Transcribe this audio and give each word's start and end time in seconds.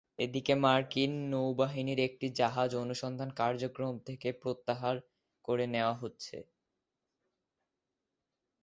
এদিকে 0.19 0.53
মার্কিন 0.63 1.11
নৌবাহিনীর 1.31 1.99
একটি 1.99 2.27
জাহাজ 2.35 2.69
অনুসন্ধান 2.75 3.29
কার্যক্রম 3.35 3.93
থেকে 4.07 4.29
প্রত্যাহার 4.41 4.95
করে 5.45 5.65
নেওয়া 5.67 5.95
হচ্ছে। 5.95 6.37